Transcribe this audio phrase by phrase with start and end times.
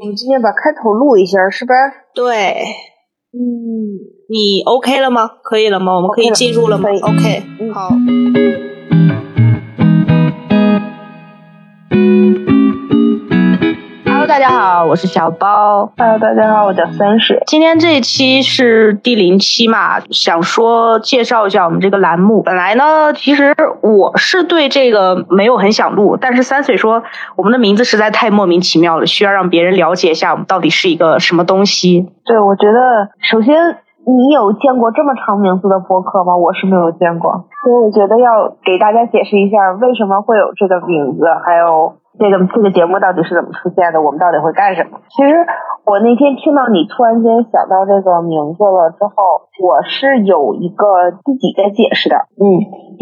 [0.00, 1.74] 我们今天把开头录一下，是吧？
[2.14, 2.34] 对，
[3.32, 3.40] 嗯，
[4.28, 5.26] 你 OK 了吗？
[5.42, 5.94] 可以了吗？
[5.96, 7.88] 我们可以进入了吗？OK，嗯好。
[14.86, 15.92] 我是小包。
[15.96, 17.42] Hello，大家好，我叫三水。
[17.46, 22.40] 今天这一期是第零期嘛，想说介绍一下我们这个栏目。
[22.42, 27.02] 本来呢，其实我是对这个没有很想录，但是三水说
[27.34, 32.08] 我们的名字实在太莫名其妙了，需要让别人了解一下我们到底是一个什么东西。
[32.24, 33.54] 对，我觉得首先
[34.06, 36.36] 你有见过这么长名字的播客吗？
[36.36, 45.02] 我是没有见过，所以我觉得要给大家解释一下为什么会有这个名字，还有这个这个节目到底是怎么出现的，我们到底会干什么。
[45.10, 45.34] 其实
[45.82, 52.46] 我那天听到你突然间想到这个名字了之后，我是有一个自己的解释的，嗯，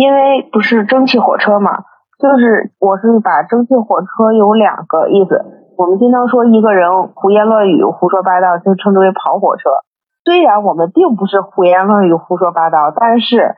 [0.01, 1.85] 因为不是蒸汽火车嘛，
[2.17, 5.37] 就是我是把蒸汽火车有两个意思，
[5.77, 9.69] 我们经常说一个人胡言乱语、胡说八道，就称之为跑火车。
[10.25, 13.57] 虽然我们并不是胡言乱语、胡说八道，但是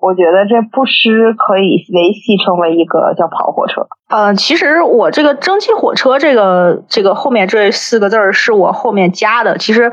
[0.00, 3.86] 我觉得这不失可以维系成为一个叫跑火车。
[4.08, 9.92] 呃，其实我这个蒸汽火车这个这个后面这四个字儿是我后面加的，其实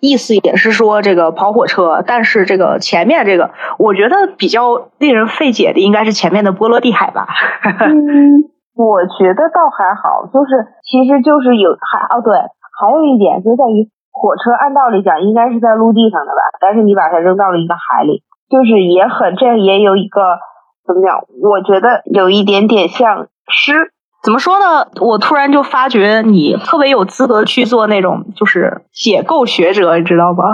[0.00, 7.26] 意思也是说这个跑火车，但是这个前面这个，我觉得比较令人费解的应该是前面的波罗的海吧。
[7.64, 12.34] 嗯， 我觉得倒还好，就是其实就是有还哦对，
[12.80, 20.38] 还有一点就在于火车按道理讲应该是在陆地上的吧，但是你把它扔到了一个海里，就是也很这也有一个
[20.86, 21.24] 怎么讲？
[21.42, 23.92] 我觉得有一点点像诗。
[24.22, 24.86] 怎么说呢？
[25.00, 30.44] 我突然就发觉你特别有资格去做那种就是解构学者，你知道吗？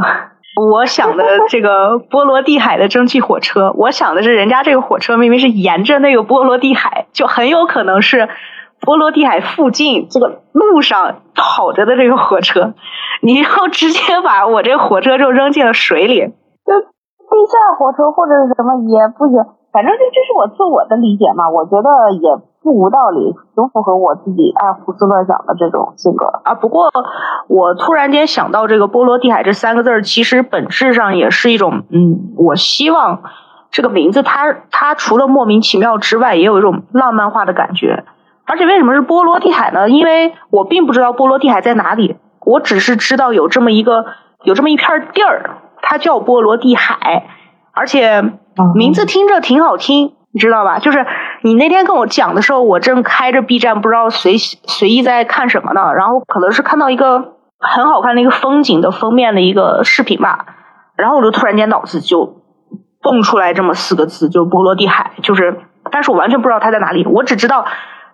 [0.71, 8.29] 我想的这个波罗的海的蒸汽火车，我想的是人家这个火车明明是沿着那个波罗的海，就很有可能是
[8.87, 12.73] 波罗的海附近这个路上跑着的这个火车，
[13.21, 19.37] 你要直接把我这火车就扔进了水里，就地下火车或者是什么也不行，
[19.73, 26.27] 反正这这是我自我的理解嘛，我觉得也不无道理，挺符合我自己爱胡思乱想的这种性格。
[26.45, 26.91] 啊，不过
[27.49, 33.23] 我突然间想到这个波罗的海这三个字儿，其实本质上也是一种，嗯，我希望
[33.73, 38.05] 这个名字它它除了莫名其妙之外，也有一种浪漫化的感觉。
[38.47, 39.89] 而且为什么是波罗的海呢？
[39.89, 44.07] 因为我并不知道波罗的海在哪里，我只是知道有这么一个
[44.45, 47.27] 有这么一片地儿，它叫波罗的海，
[47.73, 48.23] 而且
[48.75, 50.79] 名字听着挺好听，你知道吧？
[50.79, 51.05] 就是
[51.43, 60.47] 你那天跟我讲的时候，我正开着 B 站，不知道随随意在看什么呢，然后可能是看到一个很好看的一个风景的封面的一个视频吧，
[60.97, 62.43] 然后我就突然间脑子就
[63.03, 65.59] 蹦出来这么四个字，就是波罗的海，就是，
[65.91, 67.67] 但是我完全不知道它在哪里，我只知道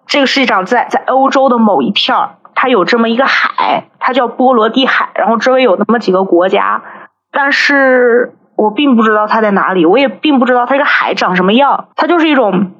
[0.07, 6.83] 这个世界上在在欧洲的某一片儿，它有这么一个海，它叫波罗的海，然后周围有那么几个国家，
[7.31, 12.73] 但是我并不知道它在哪里，我也并不知道它这个海长什么样，它就是一种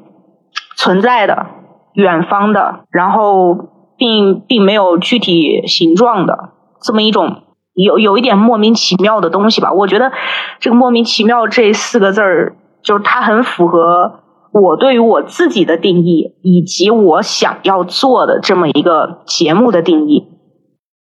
[0.77, 1.47] 存在的、
[1.94, 6.50] 远方的，然后并并没有具体形状的
[6.82, 9.72] 这么一种有有一点莫名其妙的东西吧。
[9.72, 10.12] 我觉得
[10.59, 14.22] 这个莫名其妙这四个字儿，就是它很符合
[14.52, 20.28] 我对于我自己的定义，以及我想要做的这么一个节目的定义。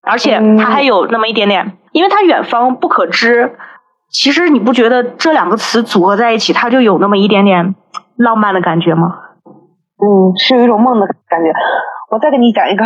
[0.01, 3.55] 而且它还有那么一点点，因为它远方不可知。
[4.09, 7.75] 其实你不觉得这两个词组合在一起，它就有那么一点点
[8.17, 9.19] 浪漫的感觉吗？
[10.01, 11.51] 嗯，是有一种梦的感觉。
[12.09, 12.83] 我再给你讲一个，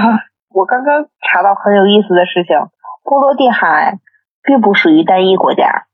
[0.54, 2.58] 我刚刚查到很有意思的事情：
[3.04, 3.98] 波罗的海
[4.44, 5.86] 并不属于单一国家，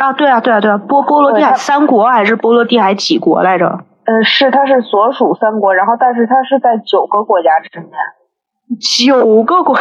[0.00, 3.80] 啊，对啊，对啊，对啊，波波罗的海三国还是波罗的海几国来着？
[4.06, 7.84] 呃，是它是所属三国，然后但是它是在九个国家之间。
[9.06, 9.76] 九个国，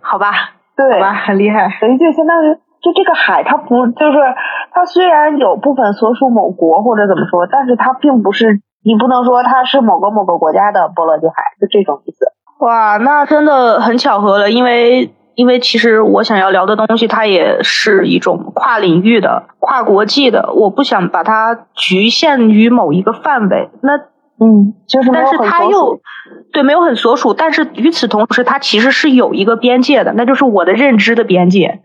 [0.00, 0.32] 好吧，
[0.76, 1.78] 对好吧，很厉害。
[1.80, 4.18] 等于就相当于就这个海，它不就是
[4.72, 12.26] 它虽然有部分所属某国或者怎么说，但是它并不是你不能说它是某个某个国家的波罗的海，就这种意思。
[12.60, 23.70] 哇，那真的很巧合了，因为因为其实我想要聊的东西，它也是一种跨领域的、跨国际的，我不想把它局限于某一个范围。
[23.82, 23.96] 那
[24.40, 26.00] 嗯，就是但是有很所它又。
[26.52, 31.80] 对没有很所属，但是与此同时，它其实是有一个边界的，那就是我的认知的边界。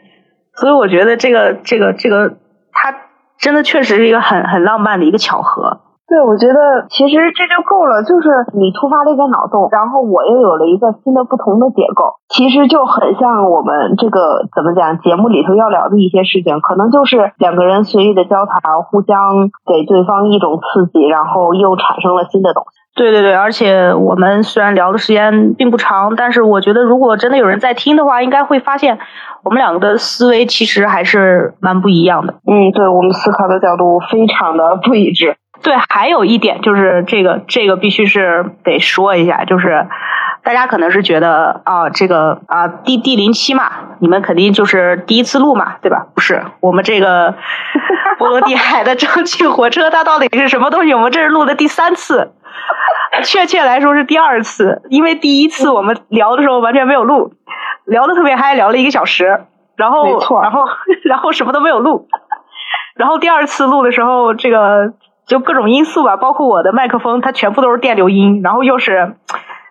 [0.56, 2.38] 所以我觉得这个这个这个，
[2.74, 2.94] 它
[3.38, 5.82] 真的确实是一个很很浪漫的一个巧合。
[6.08, 22.80] 对，我觉得其实这就够了，就是你突发了一个脑洞，然后我又有了一个新的不同的结构，其实就很像我们这个怎么讲节目里头要聊的一些事情，可能就是两个人随意的交谈，互相给对方一种刺激，然后又产生了新的东西。
[22.96, 28.98] 对对对，而且我们虽然聊的时间并不长，但是我觉得如果真的有人在听的话，应该会发现
[29.44, 32.34] 我们两个的思维其实还是蛮不一样的。
[32.48, 35.36] 嗯，对我们思考的角度非常的不一致。
[35.64, 39.88] 对，还有一点就是这个，这个必须是得说一下，就是
[40.44, 43.70] 大家可能是觉得啊，这个啊，第第零期嘛，
[44.00, 46.08] 你们肯定就是第一次录嘛，对吧？
[46.14, 47.36] 不是，我们这个
[48.18, 50.94] 波罗的海的蒸汽火车，它到底是什么东西？
[50.94, 52.32] 我们这是录的第三次，
[53.24, 57.34] 确切来说是第二次，因为第一次我们聊的时候完全没有录，
[57.86, 59.42] 聊的特别嗨，聊了一个小时，
[59.76, 60.64] 然后然后
[61.04, 62.08] 然后什么都没有录，
[62.96, 64.94] 然后第二次录的时候，这个。
[65.28, 69.16] 就各种因素吧，包括我的麦克风，它全部都是电流音，然后又是，然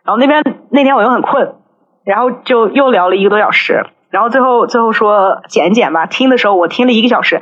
[0.07, 1.55] 后那边那天我又很困，
[2.05, 7.41] 然后就又聊了一个多小时，然后最后最后说剪剪吧，听的时候我听了一个小时，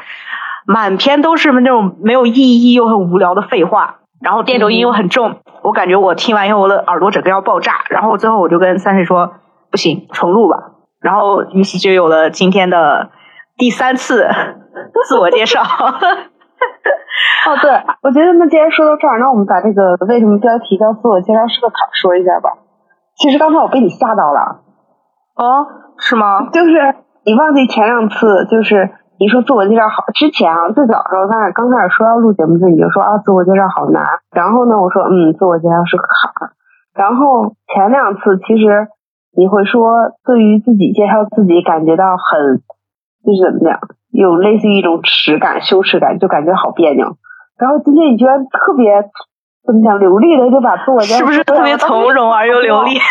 [0.65, 2.33] 满篇都是那种没有意
[2.63, 9.35] 义又很无聊的废话，然后电流音又很重，我感觉我听完以后我的耳朵整个要爆炸，然后最后我就跟三水说
[9.73, 10.57] 不行，重录吧，
[11.01, 13.11] 然后于是就有了今天的
[13.59, 14.29] 第三次
[15.09, 15.63] 自我介绍。
[17.47, 17.71] 哦，对，
[18.03, 22.51] 我觉得那既然说到这儿，那我们把这个为什么标题叫自我介绍是个坎儿说一下吧。
[23.17, 24.61] 其实刚才我被你吓到了，
[25.37, 25.67] 哦，
[25.99, 26.51] 是吗？
[26.51, 26.95] 就是
[27.25, 28.91] 你忘记前两次，就是
[29.21, 34.03] 你说自我介绍好之前啊，最早的时候咱俩刚开始说要录节目时，你就说啊自我介绍好难。
[34.33, 36.53] 然后呢，我说嗯，自我介绍是个坎儿。
[36.95, 38.89] 然后前两次其实
[39.37, 42.63] 你会说对于自己介绍自己感觉到很
[43.23, 43.79] 就是怎么讲，
[44.15, 47.17] 有类似于一种耻感、羞耻感，就感觉好别扭。
[47.59, 49.03] 然后今天你居然特别
[49.67, 52.95] 怎么讲流利的就把自我介绍，是不是特别从容而又流利？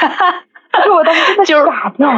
[0.83, 2.09] 是我当时真的 就是傻掉，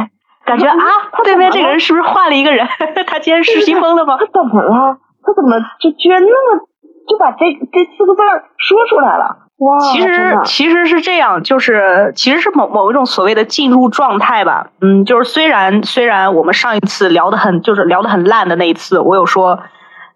[0.46, 0.76] 感觉啊，
[1.24, 2.66] 对面这个人是不是换了一个人？
[3.06, 4.16] 他今天失心疯了吗？
[4.18, 4.98] 他怎么了？
[5.22, 6.60] 他怎么就居然那么
[7.08, 9.45] 就把这这四个字儿说出来了？
[9.58, 9.78] 哇！
[9.92, 14.70] 其实其实是这样，就是其实是某某一种所谓的进入状态吧。
[14.80, 19.60] 嗯，就是虽然虽然我们上一次聊的很就是聊的很烂的那一次，我有说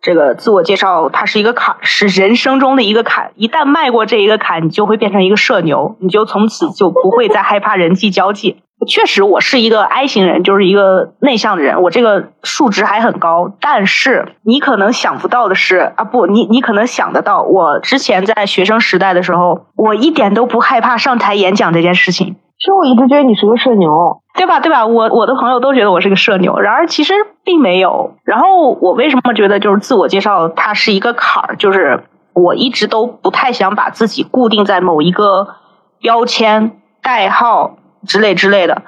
[0.02, 3.32] 这个自我介绍它是一个坎，是人生中的一个坎。
[3.34, 8.62] 一旦迈过这一个坎，你就会变成一个社牛，你就从此就不会再害怕人际交际。
[8.86, 13.52] 确实，我是一个 I 型人，就是一个内向的人，我这个数值还很高。
[13.60, 22.36] 但是你可能想不到的是啊，不，你你可能想得到，我之前在学生时代的时候，我一点都不害怕上台演讲这件事情。
[22.58, 24.60] 其实我一直觉得你是个社牛，对吧？
[24.60, 24.86] 对吧？
[24.86, 28.16] 我我的朋友都觉得我是个社牛，然而其实并没有。
[28.24, 31.56] 然后我为什么觉得就是自我介绍它是一个坎儿？
[31.56, 32.04] 就是
[32.34, 35.48] 我一直都不太想把自己固定在某一个
[36.00, 36.72] 标签、
[37.02, 37.76] 代号
[38.06, 38.82] 之类之类的。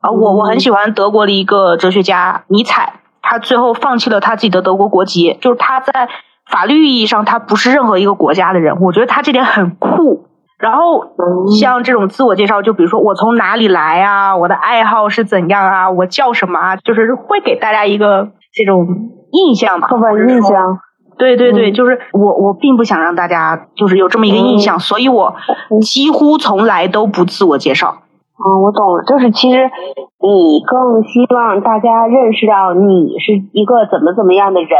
[0.00, 6.08] 啊，我我很喜欢德国的一个哲学家尼采，他最后放弃了他自己的德国国籍，就是他在
[6.50, 10.28] 法律意义上他不是任何一个国家的人，我觉得他这点很酷。
[10.58, 11.04] 然后
[11.60, 18.86] 像这种自我介绍，就比如说我从哪里来啊，我的爱好是怎样啊，我叫什么啊，就是会给大家一个这种
[19.32, 20.78] 印象吧，刻板印象。
[21.18, 25.34] 对对对，嗯就是我我并不想让大家就是有这么一个印象，所以我
[25.82, 28.02] 几乎从来都不自我介绍。
[28.38, 29.70] 嗯，我懂了，就是其实
[30.20, 34.70] 你更希望大家认识到你是一个怎么怎么样的人，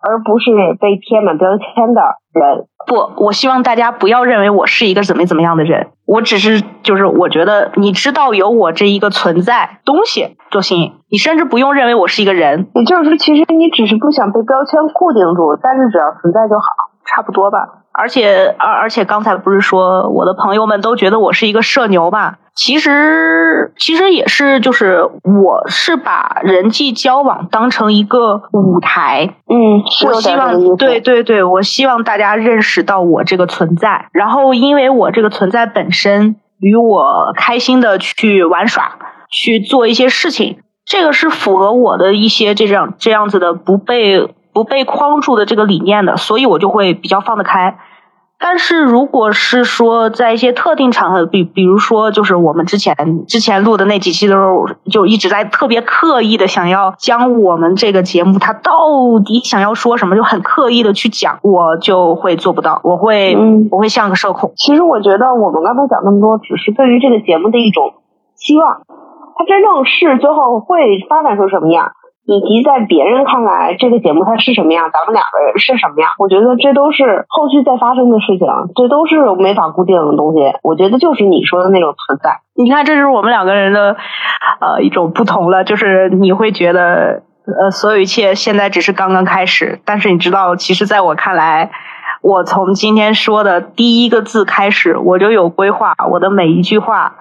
[0.00, 0.50] 而不是
[0.80, 2.02] 被贴满标签的
[2.32, 2.66] 人。
[2.86, 16.64] 不，我希望大家不要认为我是一个怎么怎么样的人，我只是就是我觉得你知道有我这一个存在东西就行，你甚至不用认为我是一个人，也就是说，其实你只是不想被标签固定住，但是只要存在就好。
[17.10, 17.58] 差不多吧。
[17.90, 22.34] 而且而而且刚才不是说我的朋友们都觉得我是一个社牛嘛？
[22.60, 30.76] 其实其实也是，就是我是把人际交往当成一个舞台，嗯，我希望。
[30.76, 38.98] 对对对，我希望大家认识到我这个存在，然后因为我这个存在本身与我开心的去玩耍，
[39.30, 47.78] 去做一些事情，这个是符合我的一些这样这样子的不被不被框住的这个理念的，所以我就会比较放得开。
[48.40, 52.94] 但是如果是说在一些特定场合，比比如说就是我们之前
[53.26, 58.70] 之前录的那几期的时候，就一直在特别刻意的想要将我们这个节目它到
[59.24, 64.52] 底想要说什么，就很刻意的去讲，我就会做不到，我会、嗯我会像个社恐。
[64.56, 67.94] 其实我觉得我们刚才讲那么多，只是对于这个节目的一种
[68.36, 68.82] 期望。
[69.36, 71.92] 它真正是最后会发展成什么样，
[72.28, 80.52] 以及在别人看来这个节目它是什么样，咱们两个人是什么样，我觉得这都是后续再发生的事情，这都是没法固定的东西。
[80.62, 82.40] 我觉得就是你说的那种存在。
[82.54, 83.96] 你看，这就是我们两个人的
[84.60, 91.70] 呃一种不同了，就是你会觉得呃所有一切现在只是刚刚开始，但是你知道，其实在我看来。
[92.20, 95.94] 我从今天说的第一个字开始，我就有规划。
[96.10, 97.14] 我的每一句话，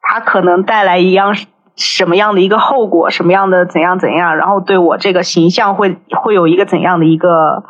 [0.00, 1.36] 它可能带来一样
[1.82, 7.64] 什么样的一个后果，什么样的怎样怎样，然后对我这个形象会会有一个怎样的一个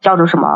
[0.00, 0.48] 叫做什么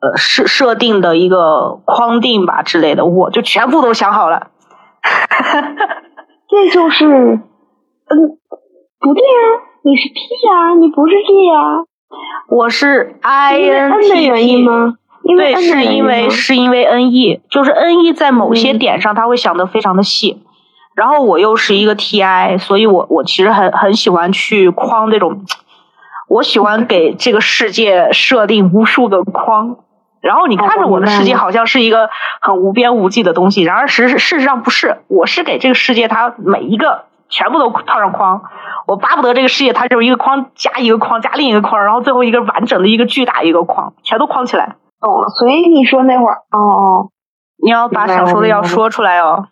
[0.00, 4.48] 呃设设定的一个框定吧之类的，我就全部都想好了。
[6.50, 7.40] 这就是嗯，
[8.98, 11.84] 不对啊，你是 P 呀，你不是 G 呀。
[12.48, 14.94] 我是 I N T 的原因吗？
[15.36, 20.42] 对，是因为是因为 N E，就是 N E 在某些点上他会想的非常的细，
[21.00, 25.46] 然后我又是一个 T I，所以我我其实很很喜欢去框这种，
[26.28, 29.78] 我喜欢给这个世界设定无数个框，
[30.20, 32.10] 然后你看着我的世界好像是一个
[32.42, 38.42] 很无边无际的东西，然而实事实上不是，我是给这个世界它每一个全部都套上框。
[38.86, 44.76] 我巴不得这个世界，它就是一个框加一个框加另一个框，然后最后一个完整的一个巨大一个框，全都框起来。
[45.00, 47.08] 懂了，所以你说那会儿，哦哦，
[47.64, 49.46] 你要把想说的要说出来哦。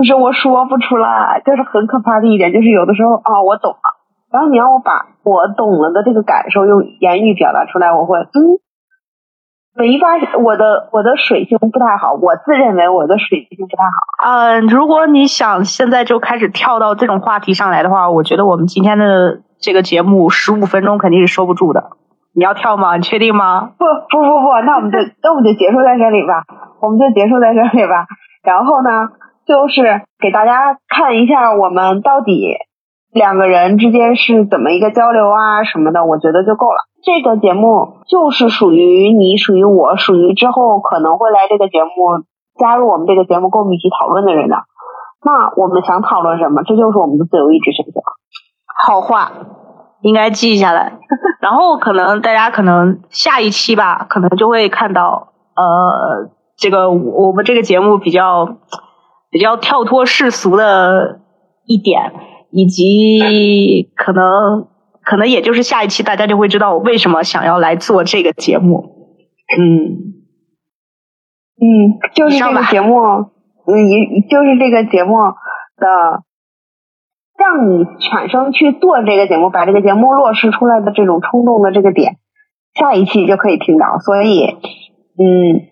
[0.00, 4.00] 不是我说不出来，就是很可怕的一点，就是有的时候啊，我懂了，
[4.32, 8.56] 然后你让我把我懂了的这个感受用言语表达出来，我会嗯。
[9.76, 14.26] 没发现我的我的水性不太好，我自认为我的水性不太好。
[14.26, 21.90] 嗯，如果你想现在就开始跳到这种话题上来的话，我觉得我们今天的这个节目十五分钟肯定是收不住的。
[22.34, 22.96] 你要跳吗？
[22.96, 23.72] 你确定吗？
[23.76, 26.44] 不不不不，那我们就那我们就结束在这里吧，
[26.80, 28.06] 我们就结束在这里吧。
[28.42, 29.10] 然后呢，
[29.50, 29.82] 就是
[30.22, 32.54] 给大家看一下我们到底
[33.12, 36.86] 两个人之间是怎么一个交流啊什么的，我觉得就够了。
[37.02, 42.22] 这个节目就是属于你，属于我，属于之后可能会来这个节目
[42.60, 44.54] 加入我们这个节目跟我们一起讨论的人的。
[45.24, 46.62] 那我们想讨论什么？
[46.62, 48.00] 这就是我们的自由意志选择。
[48.86, 49.32] 好话
[50.02, 50.92] 应该记下来。
[51.40, 58.56] 然后可能大家可能下一期吧，可能就会看到呃，这个我们这个节目比较
[59.30, 61.20] 比较跳脱世俗的
[61.66, 62.12] 一点，
[62.50, 64.68] 以及可能。
[65.02, 69.08] 可能也就是下一期，大家就会知道我为什么想要来做这个节目。
[69.58, 70.12] 嗯，
[71.58, 76.22] 嗯，就是这个节目，嗯，也就是这个节目的，
[77.36, 82.18] 让你产生去做这个节目，把这个节目落实出来的这种冲动的这个点，
[82.74, 83.98] 下一期就可以听到。
[83.98, 85.66] 所以，嗯，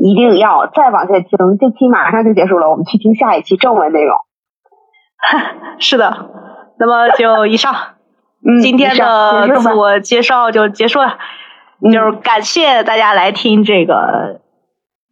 [0.00, 4.16] 一定要再往下听，这期马上就结束了，我们去听下一期正文内容。
[5.78, 6.30] 是的，
[6.78, 7.74] 那么就以上。
[8.60, 11.16] 今天的自我介绍就结束了，
[11.92, 14.40] 就是感谢大家来听这个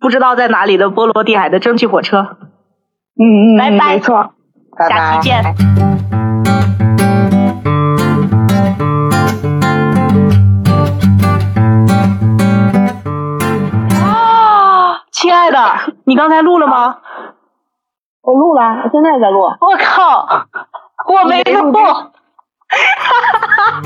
[0.00, 2.38] 不知道在哪里的波罗的海的蒸汽火车。
[3.14, 4.32] 嗯嗯，拜拜，没错，
[4.88, 5.44] 下期见。
[5.44, 5.54] 啊，
[16.11, 16.97] 你刚才录了吗？
[18.23, 19.43] 我录了我现在在录。
[19.43, 20.26] 我靠
[21.07, 22.11] 我没录哈
[22.99, 23.12] 哈
[23.57, 23.81] 哈